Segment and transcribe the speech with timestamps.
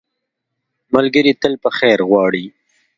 [0.93, 2.45] ملګری تل په خیر غواړي